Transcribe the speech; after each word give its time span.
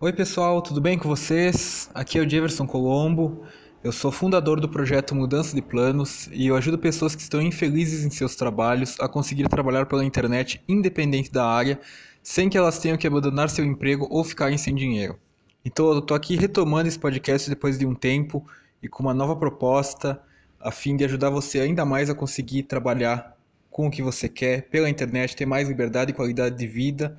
Oi 0.00 0.12
pessoal, 0.12 0.62
tudo 0.62 0.80
bem 0.80 0.96
com 0.96 1.08
vocês? 1.08 1.90
Aqui 1.92 2.18
é 2.18 2.20
o 2.20 2.30
Jefferson 2.30 2.68
Colombo. 2.68 3.42
Eu 3.82 3.90
sou 3.90 4.12
fundador 4.12 4.60
do 4.60 4.68
projeto 4.68 5.12
Mudança 5.12 5.56
de 5.56 5.60
Planos 5.60 6.28
e 6.30 6.46
eu 6.46 6.54
ajudo 6.54 6.78
pessoas 6.78 7.16
que 7.16 7.22
estão 7.22 7.42
infelizes 7.42 8.04
em 8.04 8.10
seus 8.10 8.36
trabalhos 8.36 8.94
a 9.00 9.08
conseguir 9.08 9.48
trabalhar 9.48 9.86
pela 9.86 10.04
internet 10.04 10.62
independente 10.68 11.32
da 11.32 11.44
área, 11.44 11.80
sem 12.22 12.48
que 12.48 12.56
elas 12.56 12.78
tenham 12.78 12.96
que 12.96 13.08
abandonar 13.08 13.50
seu 13.50 13.64
emprego 13.64 14.06
ou 14.08 14.22
ficarem 14.22 14.56
sem 14.56 14.72
dinheiro. 14.72 15.18
Então 15.64 15.88
eu 15.88 15.98
estou 15.98 16.16
aqui 16.16 16.36
retomando 16.36 16.86
esse 16.86 16.98
podcast 16.98 17.50
depois 17.50 17.76
de 17.76 17.84
um 17.84 17.92
tempo 17.96 18.46
e 18.80 18.86
com 18.86 19.02
uma 19.02 19.12
nova 19.12 19.34
proposta 19.34 20.22
a 20.60 20.70
fim 20.70 20.96
de 20.96 21.04
ajudar 21.06 21.30
você 21.30 21.58
ainda 21.58 21.84
mais 21.84 22.08
a 22.08 22.14
conseguir 22.14 22.62
trabalhar 22.62 23.36
com 23.68 23.88
o 23.88 23.90
que 23.90 24.00
você 24.00 24.28
quer 24.28 24.68
pela 24.68 24.88
internet, 24.88 25.34
ter 25.34 25.44
mais 25.44 25.66
liberdade 25.66 26.12
e 26.12 26.14
qualidade 26.14 26.56
de 26.56 26.68
vida, 26.68 27.18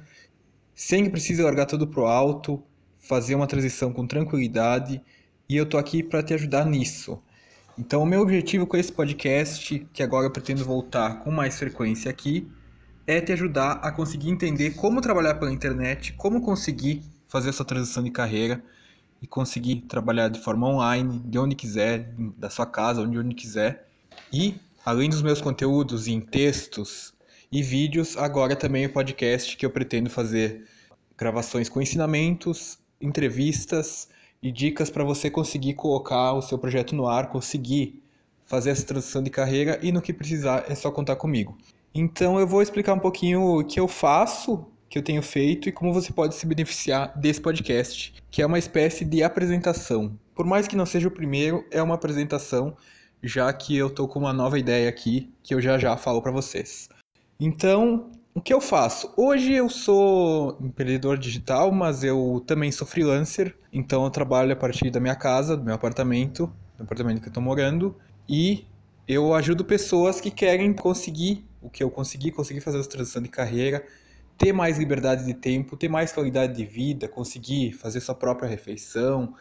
sem 0.73 1.03
que 1.03 1.09
precise 1.09 1.43
largar 1.43 1.65
tudo 1.65 1.85
pro 1.85 2.05
alto, 2.05 2.63
fazer 2.99 3.35
uma 3.35 3.47
transição 3.47 3.91
com 3.91 4.05
tranquilidade, 4.05 5.01
e 5.47 5.55
eu 5.55 5.65
tô 5.65 5.77
aqui 5.77 6.03
para 6.03 6.21
te 6.21 6.33
ajudar 6.33 6.65
nisso. 6.65 7.21
Então, 7.77 8.03
o 8.03 8.05
meu 8.05 8.21
objetivo 8.21 8.67
com 8.67 8.75
esse 8.75 8.91
podcast, 8.91 9.87
que 9.93 10.03
agora 10.03 10.27
eu 10.27 10.31
pretendo 10.31 10.65
voltar 10.65 11.21
com 11.21 11.31
mais 11.31 11.57
frequência 11.57 12.11
aqui, 12.11 12.47
é 13.07 13.21
te 13.21 13.31
ajudar 13.31 13.79
a 13.81 13.91
conseguir 13.91 14.29
entender 14.29 14.71
como 14.71 15.01
trabalhar 15.01 15.35
pela 15.35 15.51
internet, 15.51 16.13
como 16.13 16.41
conseguir 16.41 17.01
fazer 17.27 17.49
essa 17.49 17.65
transição 17.65 18.03
de 18.03 18.11
carreira 18.11 18.61
e 19.21 19.27
conseguir 19.27 19.77
trabalhar 19.87 20.29
de 20.29 20.39
forma 20.39 20.67
online, 20.67 21.19
de 21.25 21.39
onde 21.39 21.55
quiser, 21.55 22.13
da 22.37 22.49
sua 22.49 22.65
casa, 22.65 23.01
onde 23.01 23.17
onde 23.17 23.33
quiser. 23.33 23.87
E 24.31 24.55
além 24.85 25.09
dos 25.09 25.21
meus 25.21 25.41
conteúdos 25.41 26.07
em 26.07 26.19
textos 26.19 27.13
e 27.51 27.63
vídeos, 27.63 28.17
agora 28.17 28.55
também 28.55 28.85
o 28.85 28.93
podcast 28.93 29.57
que 29.57 29.65
eu 29.65 29.69
pretendo 29.69 30.09
fazer 30.09 30.67
gravações 31.17 31.67
com 31.67 31.81
ensinamentos, 31.81 32.77
entrevistas 33.01 34.09
e 34.41 34.51
dicas 34.51 34.89
para 34.89 35.03
você 35.03 35.29
conseguir 35.29 35.73
colocar 35.73 36.33
o 36.33 36.41
seu 36.41 36.57
projeto 36.57 36.95
no 36.95 37.07
ar, 37.07 37.29
conseguir 37.29 38.01
fazer 38.45 38.71
essa 38.71 38.85
transição 38.85 39.21
de 39.21 39.29
carreira 39.29 39.79
e 39.81 39.91
no 39.91 40.01
que 40.01 40.13
precisar 40.13 40.65
é 40.67 40.75
só 40.75 40.89
contar 40.89 41.15
comigo. 41.15 41.57
Então 41.93 42.39
eu 42.39 42.47
vou 42.47 42.61
explicar 42.61 42.93
um 42.93 42.99
pouquinho 42.99 43.59
o 43.59 43.63
que 43.63 43.79
eu 43.79 43.87
faço, 43.87 44.65
que 44.89 44.97
eu 44.97 45.03
tenho 45.03 45.21
feito 45.21 45.69
e 45.69 45.71
como 45.71 45.93
você 45.93 46.11
pode 46.11 46.35
se 46.35 46.45
beneficiar 46.45 47.17
desse 47.17 47.39
podcast, 47.39 48.13
que 48.31 48.41
é 48.41 48.45
uma 48.45 48.57
espécie 48.57 49.05
de 49.05 49.21
apresentação. 49.21 50.17
Por 50.33 50.45
mais 50.45 50.67
que 50.67 50.75
não 50.75 50.85
seja 50.85 51.07
o 51.07 51.11
primeiro, 51.11 51.65
é 51.69 51.81
uma 51.81 51.95
apresentação 51.95 52.75
já 53.21 53.51
que 53.51 53.75
eu 53.75 53.89
tô 53.89 54.07
com 54.07 54.19
uma 54.19 54.33
nova 54.33 54.57
ideia 54.57 54.89
aqui 54.89 55.29
que 55.43 55.53
eu 55.53 55.61
já 55.61 55.77
já 55.77 55.95
falo 55.97 56.21
para 56.21 56.31
vocês. 56.31 56.89
Então, 57.39 58.09
o 58.33 58.41
que 58.41 58.53
eu 58.53 58.61
faço? 58.61 59.11
Hoje 59.17 59.53
eu 59.53 59.69
sou 59.69 60.57
empreendedor 60.61 61.17
digital, 61.17 61.71
mas 61.71 62.03
eu 62.03 62.43
também 62.45 62.71
sou 62.71 62.87
freelancer, 62.87 63.55
então 63.73 64.03
eu 64.03 64.09
trabalho 64.09 64.53
a 64.53 64.55
partir 64.55 64.89
da 64.91 64.99
minha 64.99 65.15
casa, 65.15 65.57
do 65.57 65.63
meu 65.63 65.73
apartamento, 65.73 66.47
do 66.77 66.83
apartamento 66.83 67.19
que 67.19 67.27
eu 67.27 67.31
estou 67.31 67.43
morando, 67.43 67.95
e 68.27 68.65
eu 69.07 69.33
ajudo 69.33 69.65
pessoas 69.65 70.21
que 70.21 70.29
querem 70.29 70.71
conseguir 70.73 71.45
o 71.61 71.69
que 71.69 71.83
eu 71.83 71.89
consegui, 71.89 72.31
conseguir 72.31 72.61
fazer 72.61 72.79
essa 72.79 72.89
transição 72.89 73.21
de 73.21 73.29
carreira, 73.29 73.85
ter 74.37 74.53
mais 74.53 74.77
liberdade 74.77 75.25
de 75.25 75.33
tempo, 75.33 75.75
ter 75.75 75.89
mais 75.89 76.13
qualidade 76.13 76.55
de 76.55 76.63
vida, 76.63 77.07
conseguir 77.07 77.73
fazer 77.73 77.99
sua 77.99 78.15
própria 78.15 78.47
refeição, 78.47 79.33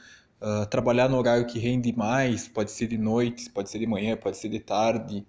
uh, 0.42 0.66
trabalhar 0.66 1.08
no 1.08 1.16
horário 1.18 1.46
que 1.46 1.58
rende 1.58 1.92
mais, 1.96 2.48
pode 2.48 2.72
ser 2.72 2.88
de 2.88 2.98
noite, 2.98 3.48
pode 3.50 3.70
ser 3.70 3.78
de 3.78 3.86
manhã, 3.86 4.16
pode 4.16 4.36
ser 4.38 4.48
de 4.48 4.58
tarde, 4.58 5.24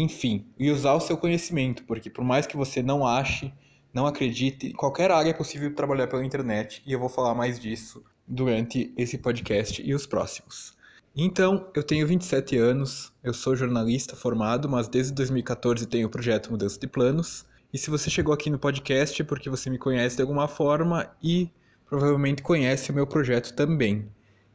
enfim, 0.00 0.46
e 0.58 0.70
usar 0.70 0.94
o 0.94 1.00
seu 1.00 1.16
conhecimento, 1.16 1.84
porque 1.84 2.10
por 2.10 2.24
mais 2.24 2.46
que 2.46 2.56
você 2.56 2.82
não 2.82 3.06
ache, 3.06 3.52
não 3.92 4.06
acredite, 4.06 4.72
qualquer 4.74 5.10
área 5.10 5.30
é 5.30 5.34
possível 5.34 5.74
trabalhar 5.74 6.06
pela 6.06 6.24
internet 6.24 6.82
e 6.86 6.92
eu 6.92 7.00
vou 7.00 7.08
falar 7.08 7.34
mais 7.34 7.58
disso 7.58 8.04
durante 8.26 8.92
esse 8.96 9.16
podcast 9.16 9.82
e 9.82 9.94
os 9.94 10.06
próximos. 10.06 10.76
Então, 11.16 11.66
eu 11.74 11.82
tenho 11.82 12.06
27 12.06 12.58
anos, 12.58 13.10
eu 13.24 13.32
sou 13.32 13.56
jornalista 13.56 14.14
formado, 14.14 14.68
mas 14.68 14.86
desde 14.86 15.14
2014 15.14 15.86
tenho 15.86 16.08
o 16.08 16.10
projeto 16.10 16.50
Mudança 16.50 16.78
de 16.78 16.86
Planos. 16.86 17.46
E 17.72 17.78
se 17.78 17.88
você 17.88 18.10
chegou 18.10 18.34
aqui 18.34 18.50
no 18.50 18.58
podcast 18.58 19.22
é 19.22 19.24
porque 19.24 19.48
você 19.48 19.70
me 19.70 19.78
conhece 19.78 20.16
de 20.16 20.22
alguma 20.22 20.46
forma 20.46 21.10
e 21.22 21.50
provavelmente 21.88 22.42
conhece 22.42 22.90
o 22.90 22.94
meu 22.94 23.06
projeto 23.06 23.54
também. 23.54 24.06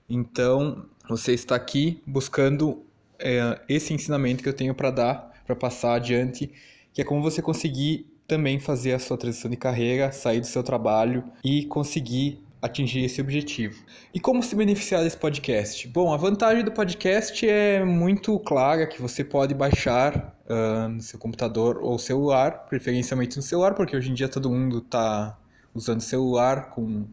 Então, 0.08 0.85
você 1.09 1.34
está 1.34 1.56
aqui 1.56 2.03
buscando 2.06 2.85
é, 3.18 3.59
esse 3.68 3.91
ensinamento 3.91 4.44
que 4.44 4.50
eu 4.50 4.53
tenho 4.53 4.75
para 4.75 4.91
dar, 4.91 5.31
para 5.51 5.56
passar 5.56 5.95
adiante, 5.95 6.51
que 6.94 7.01
é 7.01 7.06
como 7.06 7.22
você 7.22 7.41
conseguir 7.41 8.06
também 8.28 8.59
fazer 8.59 8.94
a 8.94 9.00
sua 9.00 9.17
transição 9.17 9.51
de 9.51 9.57
carreira, 9.57 10.12
sair 10.12 10.39
do 10.39 10.47
seu 10.47 10.63
trabalho 10.63 11.23
e 11.44 11.66
conseguir 11.66 12.41
atingir 12.62 13.03
esse 13.03 13.19
objetivo. 13.19 13.84
E 14.13 14.19
como 14.19 14.41
se 14.44 14.56
beneficiar 14.56 15.03
desse 15.03 15.17
podcast? 15.17 15.88
Bom, 15.88 16.13
a 16.13 16.17
vantagem 16.17 16.63
do 16.63 16.72
podcast 16.72 17.47
é 17.47 17.84
muito 17.84 18.38
clara, 18.40 18.85
que 18.85 19.01
você 19.01 19.23
pode 19.23 19.53
baixar 19.53 20.38
uh, 20.47 20.88
no 20.88 21.01
seu 21.01 21.19
computador 21.19 21.79
ou 21.81 21.97
celular, 21.97 22.67
preferencialmente 22.69 23.35
no 23.35 23.44
celular, 23.44 23.73
porque 23.73 23.95
hoje 23.97 24.11
em 24.11 24.13
dia 24.13 24.29
todo 24.29 24.50
mundo 24.50 24.78
está 24.78 25.38
usando 25.73 26.01
celular 26.01 26.69
com 26.69 27.06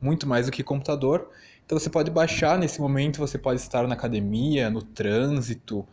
muito 0.00 0.28
mais 0.28 0.46
do 0.46 0.52
que 0.52 0.62
computador. 0.62 1.30
Então 1.64 1.78
você 1.78 1.88
pode 1.88 2.10
baixar 2.10 2.58
nesse 2.58 2.80
momento, 2.80 3.18
você 3.18 3.38
pode 3.38 3.60
estar 3.60 3.86
na 3.86 3.94
academia, 3.94 4.68
no 4.68 4.82
trânsito, 4.82 5.86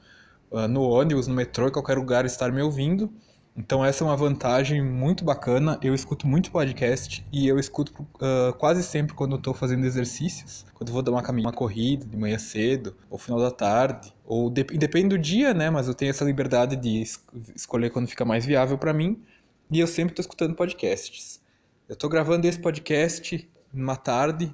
no 0.70 0.84
ônibus, 0.84 1.28
no 1.28 1.34
metrô, 1.34 1.68
em 1.68 1.72
qualquer 1.72 1.98
lugar 1.98 2.26
estar 2.26 2.52
me 2.52 2.62
ouvindo. 2.62 3.12
Então 3.56 3.86
essa 3.86 4.04
é 4.04 4.08
uma 4.08 4.18
vantagem 4.18 4.82
muito 4.82 5.24
bacana. 5.24 5.78
Eu 5.82 5.94
escuto 5.94 6.26
muito 6.26 6.52
podcast 6.52 7.24
e 7.32 7.48
eu 7.48 7.60
escuto 7.60 7.94
uh, 8.02 8.52
quase 8.58 8.82
sempre 8.82 9.14
quando 9.14 9.36
estou 9.36 9.54
fazendo 9.54 9.86
exercícios, 9.86 10.66
quando 10.74 10.92
vou 10.92 11.04
dar 11.04 11.12
uma 11.12 11.22
caminhada, 11.22 11.50
uma 11.50 11.56
corrida 11.56 12.04
de 12.04 12.18
manhã 12.18 12.40
cedo, 12.40 12.96
ou 13.12 13.18
final 13.20 13.40
da 13.40 13.52
tarde, 13.52 14.14
ou 14.26 14.50
de 14.50 14.64
depende 14.64 15.10
do 15.10 15.20
dia, 15.20 15.54
né? 15.54 15.70
Mas 15.70 15.88
eu 15.88 15.94
tenho 15.94 16.10
essa 16.10 16.26
liberdade 16.26 16.76
de 16.76 17.02
es 17.02 17.24
escolher 17.56 17.92
quando 17.92 18.08
fica 18.08 18.26
mais 18.26 18.44
viável 18.44 18.78
para 18.78 18.92
mim. 18.92 19.22
E 19.70 19.80
eu 19.80 19.88
sempre 19.88 20.14
estou 20.14 20.24
escutando 20.24 20.56
podcasts. 20.56 21.40
Eu 21.88 21.94
estou 21.94 22.10
gravando 22.10 22.48
esse 22.48 22.60
podcast 22.60 23.48
numa 23.72 23.96
tarde 23.96 24.52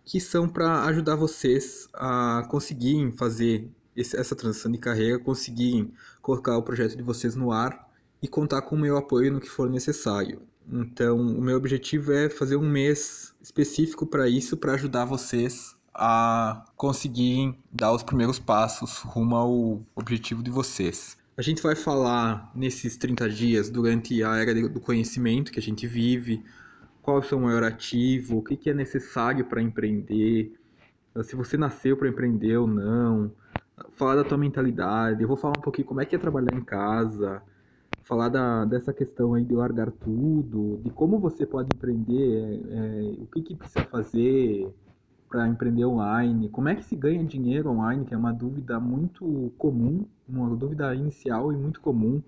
que 0.04 0.18
são 0.20 0.48
para 0.48 0.84
ajudar 0.84 1.16
vocês 1.16 1.86
a 1.92 2.46
conseguirem 2.48 3.12
fazer 3.12 3.70
esse, 3.94 4.16
essa 4.16 4.34
transição 4.34 4.72
de 4.72 4.78
carreira, 4.78 5.18
conseguirem 5.18 5.92
colocar 6.22 6.56
o 6.56 6.62
projeto 6.62 6.96
de 6.96 7.02
vocês 7.02 7.36
no 7.36 7.52
ar 7.52 7.86
e 8.22 8.26
contar 8.26 8.62
com 8.62 8.74
o 8.74 8.78
meu 8.78 8.96
apoio 8.96 9.30
no 9.30 9.40
que 9.40 9.50
for 9.50 9.68
necessário. 9.68 10.40
Então, 10.66 11.20
o 11.20 11.42
meu 11.42 11.58
objetivo 11.58 12.12
é 12.12 12.30
fazer 12.30 12.56
um 12.56 12.66
mês 12.66 13.34
específico 13.42 14.06
para 14.06 14.26
isso, 14.26 14.56
para 14.56 14.72
ajudar 14.72 15.04
vocês 15.04 15.76
a 15.94 16.64
conseguirem 16.74 17.58
dar 17.70 17.92
os 17.92 18.02
primeiros 18.02 18.38
passos 18.38 18.98
rumo 18.98 19.36
ao 19.36 19.82
objetivo 19.94 20.42
de 20.42 20.50
vocês. 20.50 21.17
A 21.38 21.42
gente 21.42 21.62
vai 21.62 21.76
falar 21.76 22.50
nesses 22.52 22.96
30 22.96 23.28
dias, 23.28 23.70
durante 23.70 24.24
a 24.24 24.38
era 24.38 24.68
do 24.68 24.80
conhecimento 24.80 25.52
que 25.52 25.60
a 25.60 25.62
gente 25.62 25.86
vive, 25.86 26.44
qual 27.00 27.18
é 27.18 27.20
o 27.20 27.22
seu 27.22 27.38
maior 27.38 27.62
ativo, 27.62 28.38
o 28.38 28.42
que, 28.42 28.68
é 28.68 28.74
necessário 28.74 29.44
para 29.44 29.62
empreender, 29.62 30.52
se 31.22 31.36
você 31.36 31.56
nasceu 31.56 31.96
para 31.96 32.08
empreender 32.08 32.56
ou 32.56 32.66
não, 32.66 33.30
falar 33.92 34.16
da 34.16 34.24
tua 34.24 34.36
mentalidade, 34.36 35.22
eu 35.22 35.28
vou 35.28 35.36
falar 35.36 35.58
um 35.58 35.60
pouquinho 35.60 35.86
como 35.86 36.00
é 36.00 36.04
que 36.04 36.16
é 36.16 36.18
trabalhar 36.18 36.52
em 36.52 36.64
casa, 36.64 37.40
falar 38.02 38.30
da, 38.30 38.64
dessa 38.64 38.92
questão 38.92 39.34
aí 39.34 39.44
de 39.44 39.54
largar 39.54 39.92
tudo, 39.92 40.80
de 40.82 40.90
como 40.90 41.20
você 41.20 41.46
pode 41.46 41.68
empreender, 41.72 42.64
é, 42.68 43.14
é, 43.14 43.22
o 43.22 43.26
que, 43.26 43.42
que 43.42 43.54
precisa 43.54 43.84
fazer, 43.84 44.68
para 45.28 45.46
empreender 45.46 45.84
online, 45.84 46.48
como 46.48 46.68
é 46.68 46.74
que 46.74 46.84
se 46.84 46.96
ganha 46.96 47.22
dinheiro 47.22 47.70
online, 47.70 48.04
que 48.04 48.14
é 48.14 48.16
uma 48.16 48.32
dúvida 48.32 48.80
muito 48.80 49.52
comum, 49.58 50.06
uma 50.28 50.54
dúvida 50.56 50.94
inicial 50.94 51.52
e 51.52 51.56
muito 51.56 51.80
comum. 51.80 52.22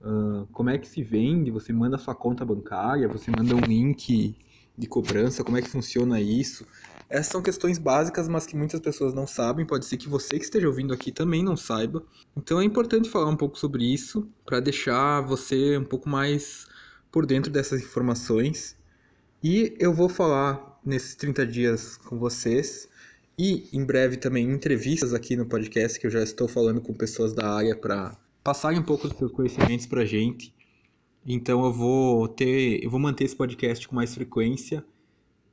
Uh, 0.00 0.46
como 0.52 0.70
é 0.70 0.78
que 0.78 0.88
se 0.88 1.02
vende? 1.02 1.50
Você 1.50 1.72
manda 1.72 1.98
sua 1.98 2.14
conta 2.14 2.44
bancária, 2.44 3.06
você 3.06 3.30
manda 3.30 3.54
um 3.54 3.60
link 3.60 4.34
de 4.76 4.86
cobrança, 4.86 5.44
como 5.44 5.58
é 5.58 5.62
que 5.62 5.68
funciona 5.68 6.18
isso? 6.18 6.66
Essas 7.10 7.26
são 7.26 7.42
questões 7.42 7.76
básicas, 7.76 8.28
mas 8.28 8.46
que 8.46 8.56
muitas 8.56 8.80
pessoas 8.80 9.12
não 9.12 9.26
sabem. 9.26 9.66
Pode 9.66 9.84
ser 9.84 9.98
que 9.98 10.08
você 10.08 10.38
que 10.38 10.44
esteja 10.44 10.68
ouvindo 10.68 10.94
aqui 10.94 11.12
também 11.12 11.42
não 11.42 11.56
saiba. 11.56 12.02
Então 12.36 12.60
é 12.60 12.64
importante 12.64 13.10
falar 13.10 13.28
um 13.28 13.36
pouco 13.36 13.58
sobre 13.58 13.84
isso 13.84 14.26
para 14.46 14.60
deixar 14.60 15.20
você 15.20 15.76
um 15.76 15.84
pouco 15.84 16.08
mais 16.08 16.66
por 17.10 17.26
dentro 17.26 17.50
dessas 17.50 17.82
informações. 17.82 18.76
E 19.42 19.76
eu 19.78 19.92
vou 19.92 20.08
falar 20.08 20.69
nesses 20.84 21.14
30 21.14 21.46
dias 21.46 21.96
com 21.96 22.18
vocês 22.18 22.88
e 23.38 23.68
em 23.72 23.84
breve 23.84 24.16
também 24.16 24.50
entrevistas 24.50 25.14
aqui 25.14 25.36
no 25.36 25.46
podcast 25.46 25.98
que 25.98 26.06
eu 26.06 26.10
já 26.10 26.22
estou 26.22 26.46
falando 26.46 26.80
com 26.80 26.92
pessoas 26.92 27.32
da 27.32 27.54
área 27.54 27.76
para 27.76 28.16
passarem 28.42 28.78
um 28.78 28.82
pouco 28.82 29.08
dos 29.08 29.16
seus 29.16 29.32
conhecimentos 29.32 29.86
para 29.86 30.02
a 30.02 30.06
gente. 30.06 30.54
Então 31.26 31.64
eu 31.64 31.72
vou 31.72 32.28
ter, 32.28 32.82
eu 32.82 32.90
vou 32.90 33.00
manter 33.00 33.24
esse 33.24 33.36
podcast 33.36 33.86
com 33.86 33.94
mais 33.94 34.14
frequência 34.14 34.84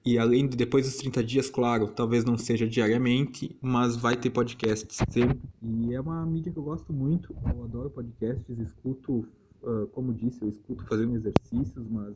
e 0.08 0.18
além 0.18 0.48
de 0.48 0.56
depois 0.56 0.86
dos 0.86 0.96
30 0.96 1.22
dias, 1.22 1.50
claro, 1.50 1.88
talvez 1.90 2.24
não 2.24 2.38
seja 2.38 2.66
diariamente, 2.66 3.58
mas 3.62 3.98
vai 3.98 4.16
ter 4.16 4.30
podcasts 4.30 4.98
sempre. 5.10 5.38
E 5.62 5.94
é 5.94 6.00
uma 6.00 6.26
mídia 6.26 6.50
que 6.50 6.58
eu 6.58 6.64
gosto 6.64 6.94
muito, 6.94 7.36
eu 7.44 7.64
adoro 7.66 7.90
podcasts, 7.90 8.58
escuto, 8.58 9.28
uh, 9.62 9.88
como 9.92 10.14
disse, 10.14 10.42
eu 10.42 10.48
escuto 10.48 10.86
fazendo 10.86 11.14
exercícios, 11.14 11.86
mas 11.90 12.16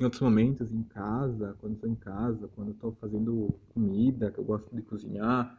em 0.00 0.04
outros 0.04 0.22
momentos, 0.22 0.70
em 0.72 0.82
casa, 0.82 1.56
quando 1.60 1.74
estou 1.74 1.90
em 1.90 1.94
casa, 1.94 2.48
quando 2.54 2.70
estou 2.72 2.96
fazendo 3.00 3.54
comida, 3.72 4.30
que 4.30 4.38
eu 4.38 4.44
gosto 4.44 4.74
de 4.74 4.82
cozinhar, 4.82 5.56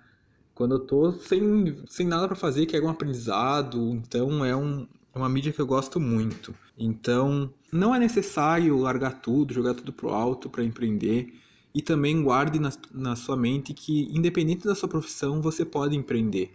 quando 0.53 0.75
eu 0.75 0.81
estou 0.81 1.11
sem, 1.11 1.83
sem 1.87 2.07
nada 2.07 2.27
para 2.27 2.35
fazer, 2.35 2.65
que 2.65 2.75
é 2.75 2.81
um 2.81 2.89
aprendizado, 2.89 3.91
então 3.91 4.43
é, 4.43 4.55
um, 4.55 4.87
é 5.13 5.17
uma 5.17 5.29
mídia 5.29 5.51
que 5.51 5.59
eu 5.59 5.67
gosto 5.67 5.99
muito. 5.99 6.53
Então, 6.77 7.51
não 7.71 7.93
é 7.93 7.99
necessário 7.99 8.77
largar 8.77 9.21
tudo, 9.21 9.53
jogar 9.53 9.73
tudo 9.73 9.91
pro 9.91 10.09
alto 10.09 10.49
para 10.49 10.63
empreender. 10.63 11.33
E 11.73 11.81
também 11.81 12.23
guarde 12.23 12.59
na, 12.59 12.71
na 12.91 13.15
sua 13.15 13.37
mente 13.37 13.73
que, 13.73 14.07
independente 14.15 14.65
da 14.65 14.73
sua 14.73 14.89
profissão, 14.89 15.41
você 15.41 15.63
pode 15.63 15.95
empreender. 15.95 16.51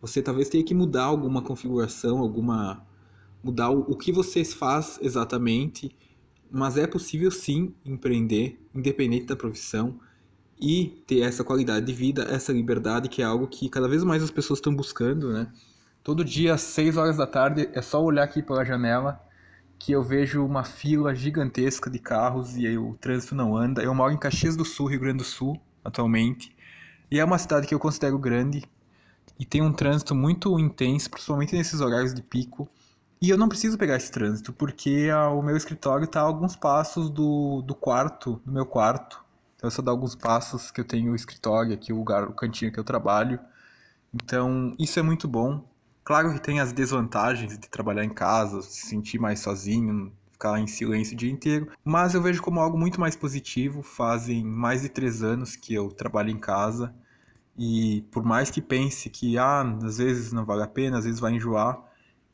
Você 0.00 0.20
talvez 0.20 0.48
tenha 0.48 0.64
que 0.64 0.74
mudar 0.74 1.04
alguma 1.04 1.40
configuração, 1.40 2.18
alguma 2.18 2.84
mudar 3.42 3.70
o, 3.70 3.80
o 3.82 3.96
que 3.96 4.10
você 4.10 4.44
faz 4.44 4.98
exatamente 5.00 5.94
mas 6.54 6.76
é 6.76 6.86
possível 6.86 7.30
sim 7.30 7.74
empreender, 7.84 8.58
independente 8.74 9.26
da 9.26 9.36
profissão, 9.36 9.98
e 10.60 11.02
ter 11.06 11.20
essa 11.20 11.42
qualidade 11.42 11.84
de 11.84 11.92
vida, 11.92 12.22
essa 12.30 12.52
liberdade, 12.52 13.08
que 13.08 13.20
é 13.20 13.24
algo 13.24 13.46
que 13.46 13.68
cada 13.68 13.88
vez 13.88 14.04
mais 14.04 14.22
as 14.22 14.30
pessoas 14.30 14.58
estão 14.58 14.74
buscando, 14.74 15.32
né? 15.32 15.48
Todo 16.02 16.24
dia, 16.24 16.54
às 16.54 16.60
6 16.60 16.96
horas 16.96 17.16
da 17.16 17.26
tarde, 17.26 17.68
é 17.72 17.82
só 17.82 18.02
olhar 18.02 18.22
aqui 18.22 18.42
pela 18.42 18.64
janela 18.64 19.20
que 19.78 19.92
eu 19.92 20.02
vejo 20.02 20.44
uma 20.44 20.62
fila 20.62 21.14
gigantesca 21.14 21.90
de 21.90 21.98
carros 21.98 22.56
e 22.56 22.78
o 22.78 22.94
trânsito 23.00 23.34
não 23.34 23.56
anda. 23.56 23.82
Eu 23.82 23.94
moro 23.94 24.12
em 24.12 24.18
Caxias 24.18 24.56
do 24.56 24.64
Sul, 24.64 24.86
Rio 24.86 25.00
Grande 25.00 25.18
do 25.18 25.24
Sul, 25.24 25.60
atualmente, 25.84 26.54
e 27.10 27.18
é 27.18 27.24
uma 27.24 27.38
cidade 27.38 27.66
que 27.66 27.74
eu 27.74 27.78
considero 27.78 28.18
grande 28.18 28.62
e 29.38 29.44
tem 29.44 29.60
um 29.60 29.72
trânsito 29.72 30.14
muito 30.14 30.58
intenso, 30.58 31.10
principalmente 31.10 31.54
nesses 31.54 31.80
horários 31.80 32.14
de 32.14 32.22
pico. 32.22 32.68
E 33.20 33.30
eu 33.30 33.38
não 33.38 33.48
preciso 33.48 33.78
pegar 33.78 33.96
esse 33.96 34.10
trânsito, 34.10 34.52
porque 34.52 35.08
a, 35.12 35.28
o 35.30 35.42
meu 35.42 35.56
escritório 35.56 36.04
está 36.04 36.20
a 36.20 36.24
alguns 36.24 36.56
passos 36.56 37.08
do, 37.08 37.62
do 37.62 37.74
quarto, 37.74 38.40
do 38.44 38.52
meu 38.52 38.66
quarto. 38.66 39.24
Então, 39.56 39.68
eu 39.68 39.70
só 39.70 39.80
dou 39.80 39.92
alguns 39.92 40.14
passos 40.14 40.70
que 40.70 40.80
eu 40.80 40.84
tenho 40.84 41.12
o 41.12 41.16
escritório 41.16 41.72
aqui, 41.72 41.92
o 41.92 41.96
lugar, 41.96 42.24
o 42.24 42.32
cantinho 42.32 42.72
que 42.72 42.78
eu 42.78 42.84
trabalho. 42.84 43.38
Então, 44.12 44.74
isso 44.78 44.98
é 44.98 45.02
muito 45.02 45.26
bom. 45.26 45.64
Claro 46.04 46.34
que 46.34 46.40
tem 46.40 46.60
as 46.60 46.72
desvantagens 46.72 47.58
de 47.58 47.68
trabalhar 47.68 48.04
em 48.04 48.10
casa, 48.10 48.60
se 48.60 48.86
sentir 48.86 49.18
mais 49.18 49.40
sozinho, 49.40 50.12
ficar 50.30 50.60
em 50.60 50.66
silêncio 50.66 51.14
o 51.14 51.16
dia 51.16 51.30
inteiro, 51.30 51.70
mas 51.82 52.12
eu 52.14 52.20
vejo 52.20 52.42
como 52.42 52.60
algo 52.60 52.76
muito 52.76 53.00
mais 53.00 53.16
positivo. 53.16 53.82
Fazem 53.82 54.44
mais 54.44 54.82
de 54.82 54.90
três 54.90 55.22
anos 55.22 55.56
que 55.56 55.72
eu 55.72 55.88
trabalho 55.88 56.30
em 56.30 56.38
casa 56.38 56.94
e 57.56 58.04
por 58.10 58.24
mais 58.24 58.50
que 58.50 58.60
pense 58.60 59.08
que 59.08 59.38
ah, 59.38 59.62
às 59.82 59.98
vezes 59.98 60.32
não 60.32 60.44
vale 60.44 60.62
a 60.62 60.66
pena, 60.66 60.98
às 60.98 61.04
vezes 61.04 61.20
vai 61.20 61.32
enjoar, 61.32 61.78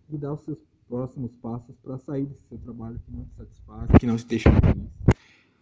e 0.09 0.17
dar 0.17 0.33
os 0.33 0.41
seus 0.41 0.57
próximos 0.87 1.31
passos 1.41 1.75
para 1.81 1.97
sair 1.97 2.25
desse 2.25 2.47
seu 2.49 2.57
trabalho 2.57 2.99
que 3.05 3.11
não 3.11 3.23
te 3.25 3.35
satisfaz, 3.35 3.89
que 3.99 4.05
não 4.05 4.17
te 4.17 4.25
deixa 4.25 4.49
feliz, 4.51 4.91